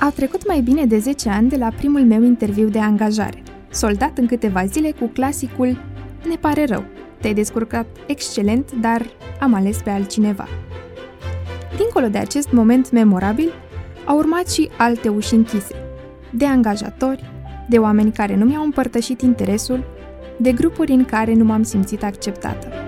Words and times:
Au 0.00 0.10
trecut 0.10 0.46
mai 0.46 0.60
bine 0.60 0.86
de 0.86 0.98
10 0.98 1.28
ani 1.28 1.48
de 1.48 1.56
la 1.56 1.68
primul 1.76 2.00
meu 2.00 2.22
interviu 2.22 2.68
de 2.68 2.78
angajare, 2.78 3.42
soldat 3.70 4.18
în 4.18 4.26
câteva 4.26 4.64
zile 4.64 4.90
cu 4.90 5.06
clasicul 5.06 5.78
Ne 6.28 6.34
pare 6.40 6.64
rău, 6.64 6.84
te-ai 7.20 7.34
descurcat 7.34 7.86
excelent, 8.06 8.72
dar 8.80 9.06
am 9.40 9.54
ales 9.54 9.76
pe 9.82 9.90
altcineva. 9.90 10.48
Dincolo 11.76 12.06
de 12.06 12.18
acest 12.18 12.52
moment 12.52 12.90
memorabil, 12.90 13.52
au 14.04 14.16
urmat 14.16 14.50
și 14.50 14.68
alte 14.76 15.08
uși 15.08 15.34
închise, 15.34 15.74
de 16.30 16.46
angajatori, 16.46 17.30
de 17.68 17.78
oameni 17.78 18.12
care 18.12 18.36
nu 18.36 18.44
mi-au 18.44 18.64
împărtășit 18.64 19.20
interesul, 19.20 19.84
de 20.36 20.52
grupuri 20.52 20.92
în 20.92 21.04
care 21.04 21.34
nu 21.34 21.44
m-am 21.44 21.62
simțit 21.62 22.02
acceptată. 22.02 22.87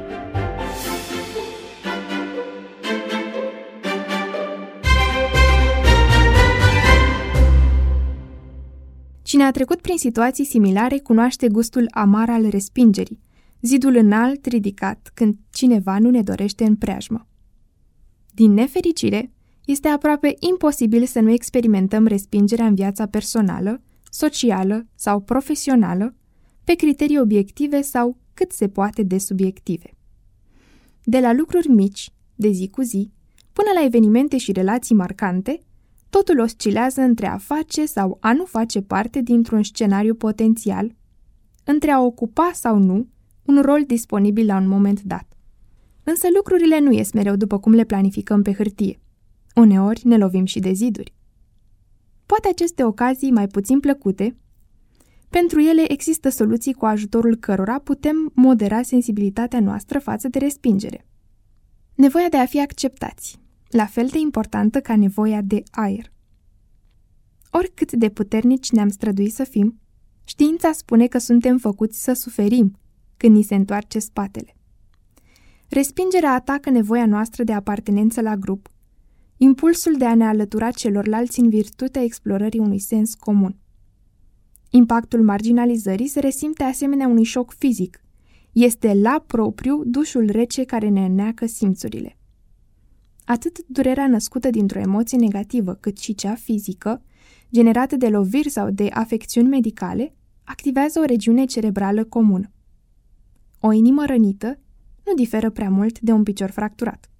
Cine 9.40 9.52
a 9.52 9.54
trecut 9.54 9.80
prin 9.80 9.96
situații 9.96 10.44
similare 10.44 10.98
cunoaște 10.98 11.48
gustul 11.48 11.86
amar 11.90 12.30
al 12.30 12.48
respingerii, 12.48 13.20
zidul 13.60 13.96
înalt 13.96 14.46
ridicat 14.46 15.10
când 15.14 15.36
cineva 15.52 15.98
nu 15.98 16.10
ne 16.10 16.22
dorește 16.22 16.64
în 16.64 16.76
preajmă. 16.76 17.26
Din 18.34 18.52
nefericire, 18.52 19.32
este 19.64 19.88
aproape 19.88 20.36
imposibil 20.38 21.06
să 21.06 21.20
nu 21.20 21.30
experimentăm 21.30 22.06
respingerea 22.06 22.66
în 22.66 22.74
viața 22.74 23.06
personală, 23.06 23.82
socială 24.10 24.86
sau 24.94 25.20
profesională, 25.20 26.14
pe 26.64 26.74
criterii 26.74 27.20
obiective 27.20 27.82
sau 27.82 28.18
cât 28.34 28.52
se 28.52 28.68
poate 28.68 29.02
de 29.02 29.18
subiective. 29.18 29.96
De 31.04 31.20
la 31.20 31.32
lucruri 31.32 31.68
mici, 31.68 32.12
de 32.34 32.50
zi 32.50 32.68
cu 32.68 32.82
zi, 32.82 33.10
până 33.52 33.68
la 33.74 33.84
evenimente 33.84 34.36
și 34.36 34.52
relații 34.52 34.94
marcante, 34.94 35.60
totul 36.10 36.40
oscilează 36.40 37.00
între 37.00 37.26
a 37.26 37.36
face 37.36 37.86
sau 37.86 38.16
a 38.20 38.32
nu 38.32 38.44
face 38.44 38.82
parte 38.82 39.20
dintr-un 39.20 39.62
scenariu 39.62 40.14
potențial, 40.14 40.94
între 41.64 41.90
a 41.90 42.00
ocupa 42.00 42.50
sau 42.54 42.78
nu 42.78 43.06
un 43.44 43.60
rol 43.62 43.84
disponibil 43.86 44.46
la 44.46 44.56
un 44.56 44.68
moment 44.68 45.02
dat. 45.02 45.32
Însă 46.04 46.26
lucrurile 46.34 46.78
nu 46.78 46.92
ies 46.92 47.12
mereu 47.12 47.36
după 47.36 47.58
cum 47.58 47.72
le 47.72 47.84
planificăm 47.84 48.42
pe 48.42 48.52
hârtie. 48.52 49.00
Uneori 49.54 50.06
ne 50.06 50.16
lovim 50.16 50.44
și 50.44 50.60
de 50.60 50.72
ziduri. 50.72 51.14
Poate 52.26 52.48
aceste 52.48 52.84
ocazii 52.84 53.30
mai 53.30 53.46
puțin 53.46 53.80
plăcute, 53.80 54.36
pentru 55.30 55.60
ele 55.60 55.92
există 55.92 56.28
soluții 56.28 56.72
cu 56.72 56.84
ajutorul 56.84 57.36
cărora 57.36 57.78
putem 57.78 58.32
modera 58.34 58.82
sensibilitatea 58.82 59.60
noastră 59.60 59.98
față 59.98 60.28
de 60.28 60.38
respingere. 60.38 61.06
Nevoia 61.94 62.28
de 62.28 62.36
a 62.36 62.46
fi 62.46 62.60
acceptați, 62.60 63.40
la 63.70 63.86
fel 63.86 64.06
de 64.06 64.18
importantă 64.18 64.80
ca 64.80 64.96
nevoia 64.96 65.40
de 65.40 65.62
aer. 65.70 66.12
Oricât 67.50 67.92
de 67.92 68.08
puternici 68.08 68.70
ne-am 68.70 68.88
străduit 68.88 69.32
să 69.32 69.44
fim, 69.44 69.80
știința 70.24 70.72
spune 70.72 71.06
că 71.06 71.18
suntem 71.18 71.58
făcuți 71.58 72.02
să 72.02 72.12
suferim 72.12 72.78
când 73.16 73.36
ni 73.36 73.42
se 73.42 73.54
întoarce 73.54 73.98
spatele. 73.98 74.56
Respingerea 75.68 76.32
atacă 76.32 76.70
nevoia 76.70 77.06
noastră 77.06 77.44
de 77.44 77.52
apartenență 77.52 78.20
la 78.20 78.36
grup, 78.36 78.68
impulsul 79.36 79.96
de 79.96 80.04
a 80.04 80.14
ne 80.14 80.26
alătura 80.26 80.70
celorlalți 80.70 81.40
în 81.40 81.48
virtutea 81.48 82.02
explorării 82.02 82.60
unui 82.60 82.78
sens 82.78 83.14
comun. 83.14 83.56
Impactul 84.70 85.22
marginalizării 85.22 86.06
se 86.06 86.20
resimte 86.20 86.62
asemenea 86.62 87.06
unui 87.06 87.24
șoc 87.24 87.52
fizic. 87.52 88.04
Este 88.52 88.94
la 88.94 89.24
propriu 89.26 89.82
dușul 89.84 90.30
rece 90.30 90.64
care 90.64 90.88
ne 90.88 91.04
înneacă 91.04 91.46
simțurile. 91.46 92.19
Atât 93.24 93.58
durerea 93.66 94.08
născută 94.08 94.50
dintr-o 94.50 94.78
emoție 94.78 95.18
negativă, 95.18 95.74
cât 95.74 95.98
și 95.98 96.14
cea 96.14 96.34
fizică, 96.34 97.02
generată 97.52 97.96
de 97.96 98.08
loviri 98.08 98.48
sau 98.48 98.70
de 98.70 98.88
afecțiuni 98.92 99.48
medicale, 99.48 100.14
activează 100.44 100.98
o 101.00 101.04
regiune 101.04 101.44
cerebrală 101.44 102.04
comună. 102.04 102.50
O 103.60 103.72
inimă 103.72 104.04
rănită 104.06 104.58
nu 105.04 105.14
diferă 105.14 105.50
prea 105.50 105.70
mult 105.70 106.00
de 106.00 106.12
un 106.12 106.22
picior 106.22 106.50
fracturat. 106.50 107.10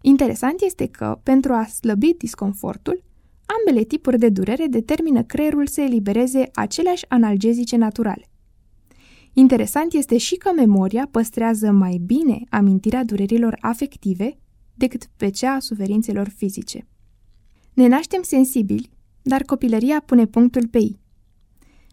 Interesant 0.00 0.60
este 0.60 0.86
că, 0.86 1.20
pentru 1.22 1.52
a 1.52 1.64
slăbi 1.64 2.14
disconfortul, 2.18 3.04
ambele 3.58 3.84
tipuri 3.84 4.18
de 4.18 4.28
durere 4.28 4.66
determină 4.66 5.22
creierul 5.22 5.66
să 5.66 5.80
elibereze 5.80 6.50
aceleași 6.54 7.04
analgezice 7.08 7.76
naturale. 7.76 8.30
Interesant 9.32 9.92
este 9.92 10.16
și 10.16 10.36
că 10.36 10.50
memoria 10.56 11.08
păstrează 11.10 11.70
mai 11.70 12.00
bine 12.06 12.40
amintirea 12.48 13.04
durerilor 13.04 13.58
afective 13.60 14.38
decât 14.80 15.06
pe 15.16 15.28
cea 15.28 15.52
a 15.52 15.58
suferințelor 15.58 16.28
fizice. 16.28 16.86
Ne 17.72 17.86
naștem 17.86 18.22
sensibili, 18.22 18.90
dar 19.22 19.42
copilăria 19.42 20.02
pune 20.06 20.26
punctul 20.26 20.68
pe 20.68 20.78
ei. 20.78 20.98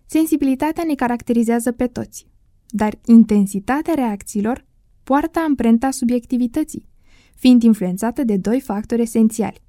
Sensibilitatea 0.05 0.83
ne 0.83 0.95
caracterizează 0.95 1.71
pe 1.71 1.87
toți, 1.87 2.27
dar 2.67 2.99
intensitatea 3.05 3.93
reacțiilor 3.93 4.65
poartă 5.03 5.39
amprenta 5.39 5.91
subiectivității, 5.91 6.87
fiind 7.35 7.63
influențată 7.63 8.23
de 8.23 8.37
doi 8.37 8.59
factori 8.59 9.01
esențiali, 9.01 9.61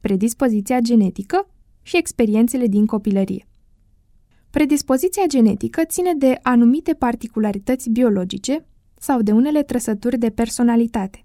predispoziția 0.00 0.80
genetică 0.80 1.50
și 1.82 1.96
experiențele 1.96 2.66
din 2.66 2.86
copilărie. 2.86 3.48
Predispoziția 4.50 5.26
genetică 5.26 5.84
ține 5.84 6.14
de 6.14 6.38
anumite 6.42 6.94
particularități 6.94 7.90
biologice 7.90 8.66
sau 8.98 9.22
de 9.22 9.32
unele 9.32 9.62
trăsături 9.62 10.18
de 10.18 10.30
personalitate. 10.30 11.22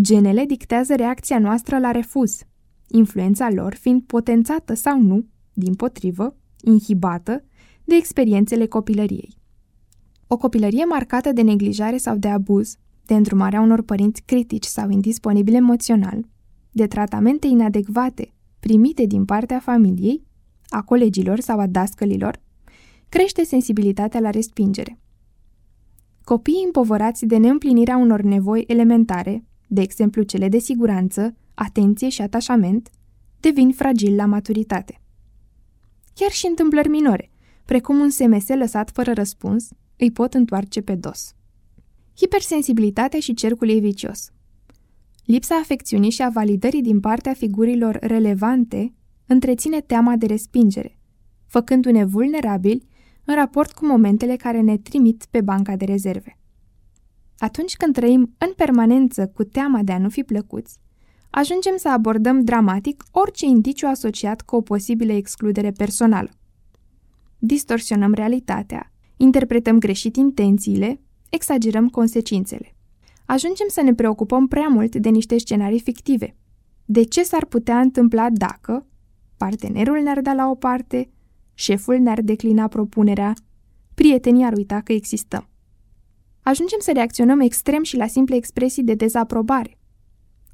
Genele 0.00 0.44
dictează 0.44 0.94
reacția 0.94 1.38
noastră 1.38 1.78
la 1.78 1.90
refuz, 1.90 2.40
influența 2.88 3.50
lor 3.50 3.74
fiind 3.74 4.02
potențată 4.02 4.74
sau 4.74 5.00
nu, 5.00 5.26
din 5.52 5.74
potrivă, 5.74 6.36
inhibată 6.62 7.44
de 7.84 7.94
experiențele 7.94 8.66
copilăriei. 8.66 9.36
O 10.26 10.36
copilărie 10.36 10.84
marcată 10.84 11.32
de 11.32 11.42
neglijare 11.42 11.96
sau 11.96 12.16
de 12.16 12.28
abuz, 12.28 12.76
de 13.06 13.14
îndrumarea 13.14 13.60
unor 13.60 13.82
părinți 13.82 14.22
critici 14.22 14.64
sau 14.64 14.90
indisponibili 14.90 15.56
emoțional, 15.56 16.26
de 16.70 16.86
tratamente 16.86 17.46
inadecvate 17.46 18.34
primite 18.60 19.06
din 19.06 19.24
partea 19.24 19.58
familiei, 19.58 20.26
a 20.68 20.82
colegilor 20.82 21.40
sau 21.40 21.58
a 21.58 21.66
dascălilor, 21.66 22.40
crește 23.08 23.44
sensibilitatea 23.44 24.20
la 24.20 24.30
respingere. 24.30 24.98
Copiii 26.24 26.62
împovărați 26.64 27.26
de 27.26 27.36
neîmplinirea 27.36 27.96
unor 27.96 28.20
nevoi 28.20 28.64
elementare, 28.66 29.44
de 29.74 29.80
exemplu 29.80 30.22
cele 30.22 30.48
de 30.48 30.58
siguranță, 30.58 31.34
atenție 31.54 32.08
și 32.08 32.22
atașament, 32.22 32.90
devin 33.40 33.72
fragili 33.72 34.14
la 34.14 34.26
maturitate. 34.26 35.00
Chiar 36.14 36.30
și 36.30 36.46
întâmplări 36.46 36.88
minore, 36.88 37.30
precum 37.64 37.98
un 37.98 38.10
SMS 38.10 38.48
lăsat 38.48 38.90
fără 38.90 39.12
răspuns, 39.12 39.68
îi 39.96 40.10
pot 40.10 40.34
întoarce 40.34 40.80
pe 40.80 40.94
dos. 40.94 41.34
Hipersensibilitatea 42.16 43.20
și 43.20 43.34
cercul 43.34 43.68
ei 43.68 43.80
vicios. 43.80 44.30
Lipsa 45.24 45.54
afecțiunii 45.54 46.10
și 46.10 46.22
a 46.22 46.28
validării 46.28 46.82
din 46.82 47.00
partea 47.00 47.32
figurilor 47.32 47.98
relevante 48.00 48.94
întreține 49.26 49.80
teama 49.80 50.16
de 50.16 50.26
respingere, 50.26 50.98
făcându-ne 51.46 52.04
vulnerabili 52.04 52.86
în 53.24 53.34
raport 53.34 53.72
cu 53.72 53.86
momentele 53.86 54.36
care 54.36 54.60
ne 54.60 54.78
trimit 54.78 55.26
pe 55.30 55.40
banca 55.40 55.76
de 55.76 55.84
rezerve. 55.84 56.38
Atunci 57.38 57.76
când 57.76 57.94
trăim 57.94 58.34
în 58.38 58.52
permanență 58.56 59.26
cu 59.26 59.44
teama 59.44 59.82
de 59.82 59.92
a 59.92 59.98
nu 59.98 60.08
fi 60.08 60.22
plăcuți, 60.22 60.78
ajungem 61.30 61.76
să 61.76 61.88
abordăm 61.90 62.40
dramatic 62.40 63.04
orice 63.10 63.46
indiciu 63.46 63.86
asociat 63.86 64.42
cu 64.42 64.56
o 64.56 64.60
posibilă 64.60 65.12
excludere 65.12 65.70
personală. 65.70 66.30
Distorsionăm 67.38 68.12
realitatea, 68.12 68.92
interpretăm 69.16 69.78
greșit 69.78 70.16
intențiile, 70.16 71.00
exagerăm 71.28 71.88
consecințele. 71.88 72.74
Ajungem 73.26 73.66
să 73.68 73.82
ne 73.82 73.94
preocupăm 73.94 74.46
prea 74.46 74.68
mult 74.68 74.96
de 74.96 75.08
niște 75.08 75.38
scenarii 75.38 75.80
fictive. 75.80 76.36
De 76.84 77.02
ce 77.02 77.22
s-ar 77.22 77.44
putea 77.44 77.80
întâmpla 77.80 78.30
dacă 78.30 78.86
partenerul 79.36 79.98
ne-ar 80.02 80.20
da 80.20 80.32
la 80.32 80.48
o 80.48 80.54
parte, 80.54 81.10
șeful 81.54 81.98
ne-ar 81.98 82.20
declina 82.20 82.68
propunerea, 82.68 83.34
prietenii 83.94 84.44
ar 84.44 84.52
uita 84.52 84.80
că 84.80 84.92
existăm. 84.92 85.48
Ajungem 86.44 86.78
să 86.80 86.92
reacționăm 86.92 87.40
extrem 87.40 87.82
și 87.82 87.96
la 87.96 88.06
simple 88.06 88.36
expresii 88.36 88.82
de 88.82 88.94
dezaprobare. 88.94 89.78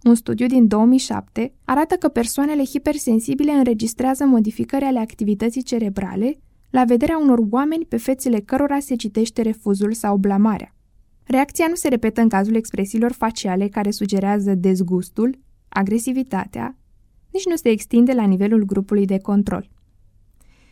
Un 0.02 0.14
studiu 0.14 0.46
din 0.46 0.66
2007 0.66 1.54
arată 1.64 1.94
că 1.94 2.08
persoanele 2.08 2.64
hipersensibile 2.64 3.52
înregistrează 3.52 4.24
modificări 4.24 4.84
ale 4.84 4.98
activității 4.98 5.62
cerebrale 5.62 6.38
la 6.70 6.84
vederea 6.84 7.18
unor 7.18 7.38
oameni 7.50 7.84
pe 7.84 7.96
fețele 7.96 8.40
cărora 8.40 8.78
se 8.78 8.94
citește 8.94 9.42
refuzul 9.42 9.92
sau 9.92 10.16
blamarea. 10.16 10.74
Reacția 11.24 11.66
nu 11.68 11.74
se 11.74 11.88
repetă 11.88 12.20
în 12.20 12.28
cazul 12.28 12.54
expresiilor 12.54 13.12
faciale 13.12 13.68
care 13.68 13.90
sugerează 13.90 14.54
dezgustul, 14.54 15.38
agresivitatea, 15.68 16.76
nici 17.30 17.46
nu 17.46 17.56
se 17.56 17.68
extinde 17.68 18.12
la 18.12 18.24
nivelul 18.24 18.64
grupului 18.64 19.06
de 19.06 19.18
control. 19.18 19.70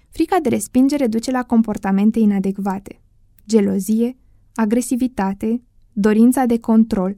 Frica 0.09 0.39
de 0.43 0.49
respingere 0.49 1.07
duce 1.07 1.31
la 1.31 1.43
comportamente 1.43 2.19
inadecvate, 2.19 3.01
gelozie, 3.47 4.17
agresivitate, 4.55 5.63
dorința 5.93 6.45
de 6.45 6.59
control. 6.59 7.17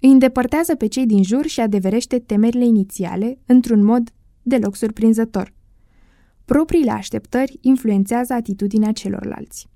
Îi 0.00 0.10
îndepărtează 0.10 0.74
pe 0.74 0.86
cei 0.86 1.06
din 1.06 1.22
jur 1.22 1.46
și 1.46 1.60
adeverește 1.60 2.18
temerile 2.18 2.64
inițiale 2.64 3.38
într-un 3.46 3.84
mod 3.84 4.12
deloc 4.42 4.76
surprinzător. 4.76 5.54
Propriile 6.44 6.90
așteptări 6.90 7.58
influențează 7.60 8.32
atitudinea 8.32 8.92
celorlalți. 8.92 9.68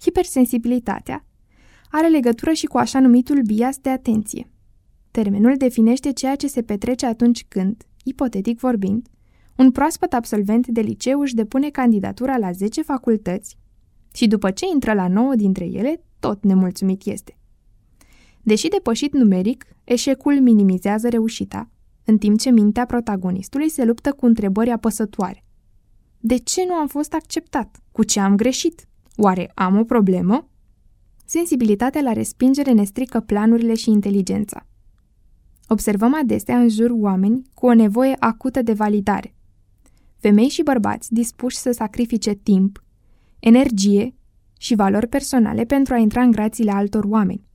Hipersensibilitatea 0.00 1.24
are 1.90 2.08
legătură 2.08 2.52
și 2.52 2.66
cu 2.66 2.78
așa 2.78 3.00
numitul 3.00 3.42
bias 3.42 3.78
de 3.78 3.90
atenție. 3.90 4.50
Termenul 5.10 5.56
definește 5.56 6.12
ceea 6.12 6.36
ce 6.36 6.46
se 6.46 6.62
petrece 6.62 7.06
atunci 7.06 7.44
când, 7.48 7.82
ipotetic 8.04 8.58
vorbind, 8.58 9.08
un 9.56 9.70
proaspăt 9.70 10.12
absolvent 10.12 10.66
de 10.66 10.80
liceu 10.80 11.20
își 11.20 11.34
depune 11.34 11.70
candidatura 11.70 12.36
la 12.36 12.52
10 12.52 12.82
facultăți 12.82 13.58
și 14.14 14.26
după 14.26 14.50
ce 14.50 14.64
intră 14.72 14.92
la 14.92 15.08
9 15.08 15.34
dintre 15.34 15.64
ele, 15.64 16.02
tot 16.18 16.44
nemulțumit 16.44 17.04
este. 17.04 17.38
Deși 18.42 18.68
depășit 18.68 19.12
numeric, 19.12 19.64
eșecul 19.84 20.40
minimizează 20.40 21.08
reușita, 21.08 21.70
în 22.04 22.18
timp 22.18 22.38
ce 22.38 22.50
mintea 22.50 22.86
protagonistului 22.86 23.68
se 23.68 23.84
luptă 23.84 24.12
cu 24.12 24.26
întrebări 24.26 24.70
apăsătoare. 24.70 25.44
De 26.18 26.36
ce 26.36 26.64
nu 26.66 26.72
am 26.72 26.86
fost 26.86 27.14
acceptat? 27.14 27.82
Cu 27.92 28.04
ce 28.04 28.20
am 28.20 28.36
greșit? 28.36 28.88
Oare 29.16 29.50
am 29.54 29.78
o 29.78 29.84
problemă? 29.84 30.48
Sensibilitatea 31.24 32.00
la 32.00 32.12
respingere 32.12 32.72
ne 32.72 32.84
strică 32.84 33.20
planurile 33.20 33.74
și 33.74 33.90
inteligența. 33.90 34.66
Observăm 35.68 36.14
adesea 36.14 36.58
în 36.58 36.68
jur 36.68 36.90
oameni 36.90 37.42
cu 37.54 37.66
o 37.66 37.74
nevoie 37.74 38.16
acută 38.18 38.62
de 38.62 38.72
validare. 38.72 39.34
Femei 40.16 40.48
și 40.48 40.62
bărbați 40.62 41.12
dispuși 41.14 41.56
să 41.56 41.70
sacrifice 41.70 42.32
timp, 42.32 42.82
energie 43.40 44.14
și 44.58 44.74
valori 44.74 45.06
personale 45.06 45.64
pentru 45.64 45.94
a 45.94 45.96
intra 45.96 46.22
în 46.22 46.30
grațiile 46.30 46.70
altor 46.70 47.04
oameni. 47.04 47.48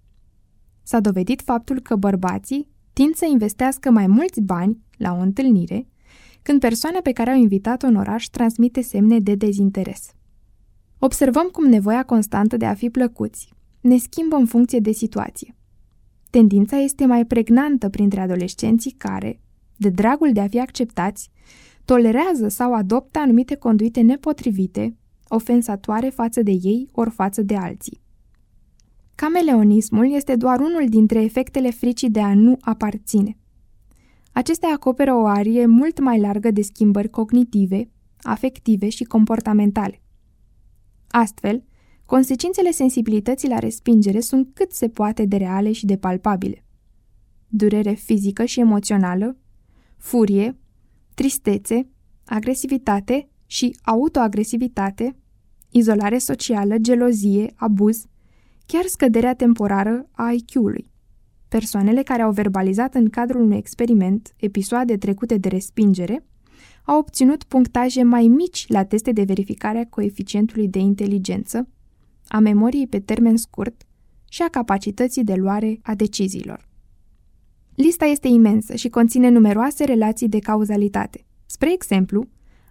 S-a 0.83 0.99
dovedit 0.99 1.41
faptul 1.41 1.79
că 1.79 1.95
bărbații 1.95 2.69
tind 2.93 3.15
să 3.15 3.25
investească 3.31 3.91
mai 3.91 4.07
mulți 4.07 4.41
bani 4.41 4.83
la 4.97 5.13
o 5.13 5.19
întâlnire 5.19 5.87
când 6.41 6.59
persoana 6.59 6.99
pe 7.03 7.11
care 7.11 7.29
au 7.29 7.37
invitat-o 7.37 7.87
în 7.87 7.95
oraș 7.95 8.25
transmite 8.25 8.81
semne 8.81 9.19
de 9.19 9.35
dezinteres. 9.35 10.13
Observăm 10.99 11.47
cum 11.51 11.65
nevoia 11.65 12.03
constantă 12.03 12.57
de 12.57 12.65
a 12.65 12.73
fi 12.73 12.89
plăcuți 12.89 13.53
ne 13.81 13.97
schimbă 13.97 14.35
în 14.35 14.45
funcție 14.45 14.79
de 14.79 14.91
situație. 14.91 15.55
Tendința 16.29 16.77
este 16.77 17.05
mai 17.05 17.25
pregnantă 17.25 17.89
printre 17.89 18.19
adolescenții 18.19 18.91
care, 18.91 19.39
de 19.75 19.89
dragul 19.89 20.31
de 20.31 20.39
a 20.39 20.47
fi 20.47 20.59
acceptați, 20.59 21.29
tolerează 21.85 22.47
sau 22.47 22.73
adoptă 22.73 23.19
anumite 23.19 23.55
conduite 23.55 24.01
nepotrivite, 24.01 24.95
ofensatoare 25.35 26.09
față 26.09 26.41
de 26.41 26.51
ei 26.51 26.89
ori 26.91 27.09
față 27.09 27.41
de 27.41 27.55
alții. 27.55 28.01
Cameleonismul 29.15 30.13
este 30.13 30.35
doar 30.35 30.59
unul 30.59 30.85
dintre 30.89 31.21
efectele 31.21 31.71
fricii 31.71 32.09
de 32.09 32.19
a 32.19 32.33
nu 32.33 32.57
aparține. 32.61 33.37
Acestea 34.31 34.69
acoperă 34.73 35.13
o 35.13 35.25
arie 35.25 35.65
mult 35.65 35.99
mai 35.99 36.19
largă 36.19 36.51
de 36.51 36.61
schimbări 36.61 37.09
cognitive, 37.09 37.89
afective 38.21 38.89
și 38.89 39.03
comportamentale. 39.03 40.01
Astfel, 41.07 41.63
consecințele 42.05 42.71
sensibilității 42.71 43.49
la 43.49 43.59
respingere 43.59 44.19
sunt 44.19 44.49
cât 44.53 44.71
se 44.71 44.89
poate 44.89 45.25
de 45.25 45.37
reale 45.37 45.71
și 45.71 45.85
de 45.85 45.97
palpabile. 45.97 46.65
Durere 47.47 47.93
fizică 47.93 48.45
și 48.45 48.59
emoțională, 48.59 49.37
furie, 49.97 50.57
tristețe, 51.13 51.89
agresivitate 52.25 53.29
și 53.45 53.77
autoagresivitate, 53.83 55.15
izolare 55.77 56.17
socială, 56.17 56.77
gelozie, 56.77 57.53
abuz, 57.55 58.05
chiar 58.65 58.85
scăderea 58.85 59.33
temporară 59.35 60.09
a 60.11 60.31
IQ-ului. 60.31 60.87
Persoanele 61.47 62.03
care 62.03 62.21
au 62.21 62.31
verbalizat 62.31 62.95
în 62.95 63.09
cadrul 63.09 63.41
unui 63.41 63.57
experiment 63.57 64.33
episoade 64.37 64.97
trecute 64.97 65.37
de 65.37 65.47
respingere 65.47 66.25
au 66.83 66.97
obținut 66.97 67.43
punctaje 67.43 68.03
mai 68.03 68.27
mici 68.27 68.65
la 68.67 68.83
teste 68.83 69.11
de 69.11 69.23
verificare 69.23 69.77
a 69.77 69.89
coeficientului 69.89 70.67
de 70.67 70.79
inteligență, 70.79 71.67
a 72.27 72.39
memoriei 72.39 72.87
pe 72.87 72.99
termen 72.99 73.37
scurt 73.37 73.83
și 74.29 74.41
a 74.41 74.49
capacității 74.49 75.23
de 75.23 75.33
luare 75.33 75.79
a 75.83 75.95
deciziilor. 75.95 76.69
Lista 77.75 78.05
este 78.05 78.27
imensă 78.27 78.75
și 78.75 78.89
conține 78.89 79.29
numeroase 79.29 79.83
relații 79.83 80.29
de 80.29 80.39
cauzalitate. 80.39 81.25
Spre 81.45 81.71
exemplu, 81.71 82.27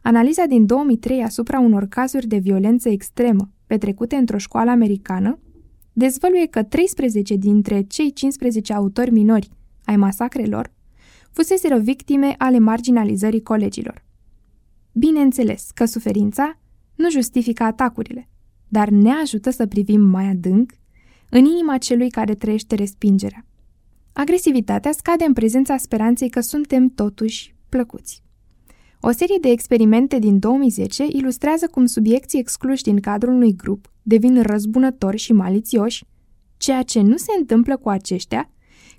analiza 0.06 0.44
din 0.44 0.66
2003 0.66 1.22
asupra 1.22 1.58
unor 1.58 1.86
cazuri 1.86 2.26
de 2.26 2.36
violență 2.36 2.88
extremă 2.88 3.50
petrecute 3.66 4.16
într-o 4.16 4.38
școală 4.38 4.70
americană 4.70 5.38
dezvăluie 5.92 6.46
că 6.46 6.62
13 6.62 7.36
dintre 7.36 7.82
cei 7.82 8.12
15 8.12 8.72
autori 8.72 9.10
minori 9.10 9.48
ai 9.84 9.96
masacrelor 9.96 10.72
fuseseră 11.30 11.78
victime 11.78 12.34
ale 12.38 12.58
marginalizării 12.58 13.42
colegilor. 13.42 14.04
Bineînțeles 14.92 15.70
că 15.74 15.84
suferința 15.84 16.58
nu 16.94 17.10
justifică 17.10 17.62
atacurile, 17.62 18.28
dar 18.68 18.88
ne 18.88 19.10
ajută 19.10 19.50
să 19.50 19.66
privim 19.66 20.00
mai 20.00 20.26
adânc 20.26 20.72
în 21.30 21.44
inima 21.44 21.78
celui 21.78 22.10
care 22.10 22.34
trăiește 22.34 22.74
respingerea. 22.74 23.46
Agresivitatea 24.12 24.92
scade 24.92 25.24
în 25.24 25.32
prezența 25.32 25.76
speranței 25.76 26.30
că 26.30 26.40
suntem 26.40 26.88
totuși 26.88 27.54
plăcuți. 27.68 28.23
O 29.06 29.10
serie 29.10 29.38
de 29.40 29.48
experimente 29.48 30.18
din 30.18 30.38
2010 30.38 31.04
ilustrează 31.08 31.66
cum 31.66 31.86
subiecții 31.86 32.38
excluși 32.38 32.82
din 32.82 33.00
cadrul 33.00 33.34
unui 33.34 33.56
grup 33.56 33.90
devin 34.02 34.42
răzbunători 34.42 35.16
și 35.16 35.32
malițioși, 35.32 36.04
ceea 36.56 36.82
ce 36.82 37.00
nu 37.00 37.16
se 37.16 37.32
întâmplă 37.38 37.76
cu 37.76 37.88
aceștia 37.88 38.50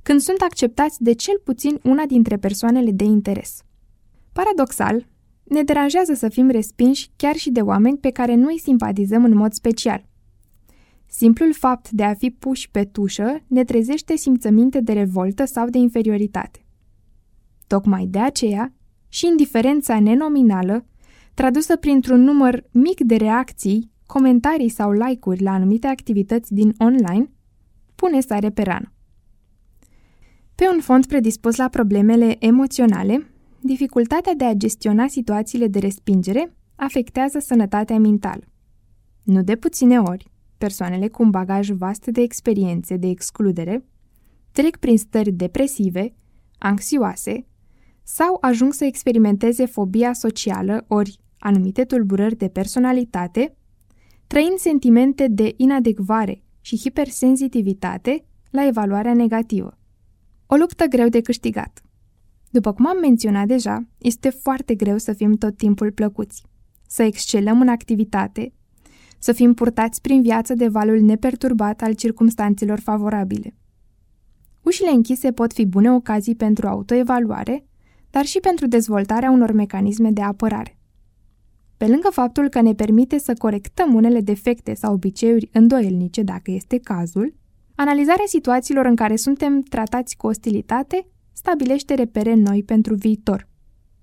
când 0.04 0.19
sunt 0.19 0.42
acceptați 0.42 1.04
de 1.04 1.13
cel 1.13 1.42
puțin 1.44 1.80
una 1.84 2.06
dintre 2.06 2.38
persoanele 2.38 2.92
de 2.92 3.04
interes. 3.04 3.62
Paradoxal, 4.34 5.07
ne 5.44 5.63
deranjează 5.63 6.13
să 6.13 6.30
fim 6.30 6.50
respinși 6.50 7.10
chiar 7.16 7.36
și 7.36 7.52
de 7.52 7.62
oameni 7.62 7.98
pe 7.98 8.10
care 8.10 8.36
nu 8.36 8.48
îi 8.48 8.60
simpatizăm 8.60 9.24
în 9.24 9.36
mod 9.36 9.54
special. 9.54 10.06
Simplul 11.06 11.54
fapt 11.54 11.90
de 11.90 12.04
a 12.04 12.13
fi 12.13 12.30
puși 12.30 12.72
pe 12.72 12.84
tușă 12.84 13.44
ne 13.48 13.63
trezește 13.63 14.16
simțăminte 14.16 14.81
de 14.81 14.94
revoltă 14.94 15.46
sau 15.46 15.69
de 15.69 15.78
inferioritate. 15.78 16.66
Tocmai 17.68 18.06
de 18.06 18.19
aceea, 18.19 18.74
și 19.16 19.26
indiferența 19.26 20.00
nenominală, 20.00 20.86
tradusă 21.34 21.76
printr-un 21.76 22.22
număr 22.22 22.64
mic 22.72 23.02
de 23.02 23.16
reacții, 23.16 23.92
comentarii 24.06 24.70
sau 24.70 24.92
like-uri 24.92 25.44
la 25.44 25.52
anumite 25.52 25.88
activități 25.88 26.54
din 26.54 26.74
online, 26.78 27.32
pune 27.96 28.19
sare 28.19 28.50
pe 28.50 28.62
rană. 28.62 28.94
Pe 30.56 30.68
un 30.74 30.80
fond 30.80 31.06
predispus 31.06 31.56
la 31.56 31.68
problemele 31.68 32.36
emoționale, 32.40 33.28
dificultatea 33.60 34.34
de 34.34 34.45
a 34.45 34.54
gestiona 34.54 35.07
situațiile 35.07 35.68
de 35.68 35.80
respingere 35.80 36.56
afectează 36.76 37.40
sănătatea 37.40 38.00
mentală. 38.00 38.44
Nu 39.24 39.44
de 39.44 39.56
puține 39.56 40.00
ori, 40.00 40.31
persoanele 40.57 41.07
cu 41.07 41.24
un 41.24 41.30
bagaj 41.30 41.69
vast 41.69 42.06
de 42.06 42.22
experiențe 42.22 42.98
de 42.98 43.07
excludere 43.07 43.86
trec 44.52 44.78
prin 44.78 44.98
stări 44.98 45.31
depresive, 45.31 46.14
anxioase 46.57 47.45
sau 48.07 48.38
ajung 48.42 48.74
să 48.74 48.85
experimenteze 48.85 49.66
fobia 49.66 50.14
socială 50.14 50.85
ori 50.88 51.19
anumite 51.40 51.83
tulburări 51.83 52.35
de 52.35 52.47
personalitate, 52.47 53.56
trăind 54.28 54.57
sentimente 54.57 55.28
de 55.28 55.54
inadecvare 55.57 56.44
și 56.62 56.78
hipersenzitivitate 56.78 58.26
la 58.50 58.66
evaluarea 58.66 59.14
negativă. 59.14 59.78
O 60.45 60.56
luptă 60.56 60.85
greu 60.85 61.07
de 61.07 61.21
câștigat. 61.21 61.83
După 62.50 62.74
cum 62.74 62.88
am 62.88 62.97
menționat 63.00 63.47
deja, 63.47 63.88
este 63.97 64.30
foarte 64.30 64.76
greu 64.76 64.97
să 64.97 65.14
fim 65.14 65.35
tot 65.35 65.57
timpul 65.57 65.92
plăcuți, 65.92 66.44
să 66.88 67.04
excelăm 67.04 67.62
în 67.62 67.68
activitate, 67.68 68.54
să 69.19 69.31
fim 69.31 69.54
purtați 69.54 70.02
prin 70.02 70.21
viață 70.21 70.54
de 70.54 70.68
valul 70.68 71.02
neperturbat 71.02 71.81
al 71.81 71.94
circumstanțelor 71.94 72.80
favorabile. 72.80 73.56
Ușile 74.62 74.90
închise 74.90 75.31
pot 75.31 75.54
fi 75.54 75.66
bune 75.66 75.92
ocazii 75.92 76.35
pentru 76.35 76.68
autoevaluare, 76.68 77.66
dar 78.16 78.26
și 78.26 78.40
pentru 78.40 78.68
dezvoltarea 78.68 79.31
unor 79.31 79.52
mecanisme 79.52 80.12
de 80.12 80.22
apărare. 80.22 80.78
Pe 81.78 81.88
lângă 81.88 82.10
faptul 82.12 82.50
că 82.50 82.62
ne 82.62 82.74
permite 82.74 83.18
să 83.18 83.34
corectăm 83.38 83.94
unele 83.94 84.22
defecte 84.22 84.74
sau 84.74 84.94
obiceiuri 84.94 85.50
îndoielnice 85.52 86.22
dacă 86.22 86.52
este 86.52 86.78
cazul, 86.80 87.34
analizarea 87.76 88.24
situațiilor 88.28 88.86
în 88.86 88.95
care 88.95 89.16
suntem 89.16 89.62
tratați 89.62 90.18
cu 90.18 90.28
ostilitate 90.28 91.07
stabilește 91.34 91.94
repere 91.94 92.34
noi 92.34 92.64
pentru 92.64 92.95
viitor. 92.95 93.48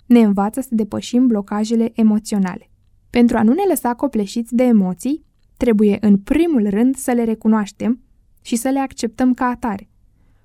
Ne 0.06 0.20
învață 0.20 0.60
să 0.60 0.68
depășim 0.70 1.26
blocajele 1.26 1.90
emoționale. 1.94 2.70
Pentru 3.10 3.36
a 3.36 3.42
nu 3.42 3.52
ne 3.52 3.62
lăsa 3.68 3.94
copleșiți 3.94 4.54
de 4.54 4.62
emoții, 4.62 5.24
trebuie 5.56 5.98
în 6.00 6.18
primul 6.18 6.68
rând 6.68 6.96
să 6.96 7.12
le 7.12 7.24
recunoaștem 7.24 8.02
și 8.42 8.56
să 8.56 8.68
le 8.68 8.78
acceptăm 8.78 9.34
ca 9.34 9.44
atare. 9.44 9.88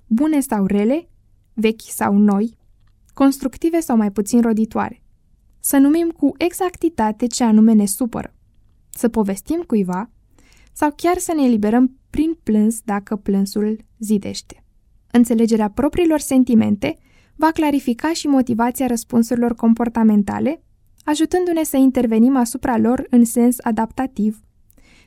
Bune 0.06 0.40
sau 0.40 0.66
rele, 0.66 1.08
vechi 1.54 1.80
sau 1.80 2.16
noi, 2.16 2.57
constructive 3.18 3.80
sau 3.80 3.96
mai 3.96 4.10
puțin 4.10 4.40
roditoare. 4.40 5.02
Să 5.60 5.76
numim 5.76 6.08
cu 6.08 6.32
exactitate 6.36 7.26
ce 7.26 7.44
anume 7.44 7.72
ne 7.72 7.86
supără. 7.86 8.34
Să 8.90 9.08
povestim 9.08 9.62
cuiva 9.66 10.10
sau 10.72 10.92
chiar 10.96 11.18
să 11.18 11.32
ne 11.36 11.44
eliberăm 11.44 11.98
prin 12.10 12.38
plâns 12.42 12.80
dacă 12.80 13.16
plânsul 13.16 13.84
zidește. 13.98 14.64
Înțelegerea 15.10 15.70
propriilor 15.70 16.18
sentimente 16.18 16.96
va 17.36 17.50
clarifica 17.50 18.12
și 18.12 18.26
motivația 18.26 18.86
răspunsurilor 18.86 19.54
comportamentale, 19.54 20.62
ajutându-ne 21.04 21.62
să 21.62 21.76
intervenim 21.76 22.36
asupra 22.36 22.76
lor 22.76 23.06
în 23.10 23.24
sens 23.24 23.56
adaptativ, 23.60 24.42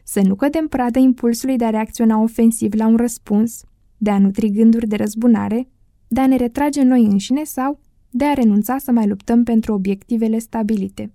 să 0.03 0.21
nu 0.21 0.35
cădem 0.35 0.67
pradă 0.67 0.99
impulsului 0.99 1.57
de 1.57 1.65
a 1.65 1.69
reacționa 1.69 2.21
ofensiv 2.21 2.73
la 2.73 2.87
un 2.87 2.95
răspuns, 2.95 3.63
de 3.97 4.09
a 4.09 4.19
nutri 4.19 4.51
gânduri 4.51 4.87
de 4.87 4.95
răzbunare, 4.95 5.69
de 6.07 6.19
a 6.19 6.27
ne 6.27 6.35
retrage 6.35 6.81
noi 6.81 7.05
înșine 7.05 7.43
sau 7.43 7.79
de 8.11 8.25
a 8.25 8.33
renunța 8.33 8.77
să 8.77 8.91
mai 8.91 9.07
luptăm 9.07 9.43
pentru 9.43 9.73
obiectivele 9.73 10.37
stabilite. 10.37 11.13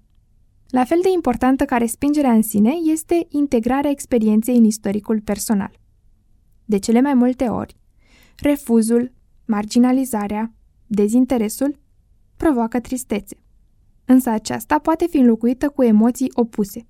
La 0.69 0.85
fel 0.85 0.99
de 1.03 1.09
importantă 1.15 1.65
ca 1.65 1.77
respingerea 1.77 2.33
în 2.33 2.43
sine 2.43 2.73
este 2.93 3.27
integrarea 3.29 3.91
experienței 3.91 4.57
în 4.57 4.65
istoricul 4.65 5.21
personal. 5.21 5.81
De 6.65 6.79
cele 6.79 7.01
mai 7.01 7.15
multe 7.15 7.45
ori, 7.45 7.77
refuzul, 8.37 9.13
marginalizarea, 9.47 10.55
dezinteresul 10.87 11.79
provoacă 12.37 12.81
tristețe. 12.81 13.37
Însă 14.05 14.31
aceasta 14.31 14.79
poate 14.79 15.07
fi 15.07 15.17
înlocuită 15.17 15.69
cu 15.69 15.83
emoții 15.83 16.31
opuse. 16.35 16.87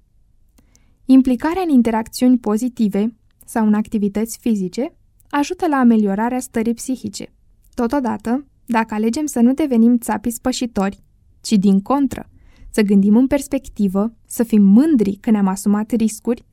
Implicarea 1.05 1.63
în 1.63 1.69
interacțiuni 1.69 2.39
pozitive 2.39 3.17
sau 3.45 3.67
în 3.67 3.75
activități 3.75 4.39
fizice 4.39 4.95
ajută 5.31 5.67
la 5.67 5.77
ameliorarea 5.77 6.41
stării 6.41 6.75
psihice. 6.75 7.33
Totodată, 7.75 8.47
dacă 8.67 8.95
alegem 8.95 9.27
să 9.27 9.41
nu 9.41 9.55
devenim 9.55 9.99
țapi 9.99 10.31
spășitori, 10.31 11.03
ci 11.41 11.53
din 11.53 11.81
contră, 11.81 12.31
să 12.71 12.83
gândim 12.83 13.17
în 13.17 13.27
perspectivă, 13.27 14.15
să 14.27 14.43
fim 14.43 14.63
mândri 14.63 15.17
că 15.17 15.31
ne-am 15.31 15.47
asumat 15.47 15.91
riscuri, 15.91 16.45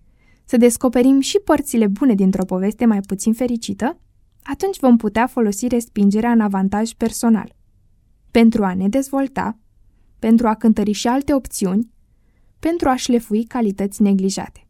să 0.45 0.57
descoperim 0.57 1.19
și 1.19 1.39
părțile 1.39 1.87
bune 1.87 2.13
dintr-o 2.13 2.45
poveste 2.45 2.85
mai 2.85 2.99
puțin 2.99 3.33
fericită, 3.33 3.99
atunci 4.43 4.79
vom 4.79 4.97
putea 4.97 5.27
folosi 5.27 5.67
respingerea 5.67 6.31
în 6.31 6.39
avantaj 6.39 6.91
personal. 6.91 7.55
Pentru 8.31 8.63
a 8.63 8.73
ne 8.73 8.89
dezvolta, 8.89 9.59
pentru 10.19 10.47
a 10.47 10.53
cântări 10.53 10.91
și 10.91 11.07
alte 11.07 11.33
opțiuni, 11.33 11.91
pentru 12.59 12.89
a 12.89 12.95
șlefui 12.95 13.43
calități 13.43 14.01
neglijate. 14.01 14.67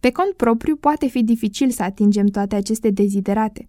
Pe 0.00 0.10
cont 0.10 0.32
propriu 0.32 0.76
poate 0.76 1.06
fi 1.06 1.22
dificil 1.22 1.70
să 1.70 1.82
atingem 1.82 2.26
toate 2.26 2.54
aceste 2.54 2.90
deziderate, 2.90 3.68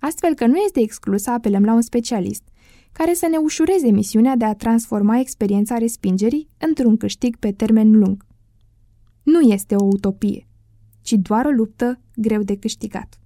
astfel 0.00 0.34
că 0.34 0.46
nu 0.46 0.56
este 0.56 0.80
exclus 0.80 1.22
să 1.22 1.30
apelăm 1.30 1.64
la 1.64 1.72
un 1.72 1.80
specialist 1.80 2.42
care 2.92 3.14
să 3.14 3.26
ne 3.30 3.36
ușureze 3.36 3.90
misiunea 3.90 4.36
de 4.36 4.44
a 4.44 4.54
transforma 4.54 5.18
experiența 5.18 5.78
respingerii 5.78 6.48
într-un 6.58 6.96
câștig 6.96 7.36
pe 7.36 7.52
termen 7.52 7.90
lung. 7.90 8.24
Nu 9.22 9.40
este 9.40 9.74
o 9.74 9.84
utopie, 9.84 10.46
ci 11.02 11.12
doar 11.12 11.44
o 11.44 11.50
luptă 11.50 12.00
greu 12.16 12.42
de 12.42 12.56
câștigat. 12.56 13.20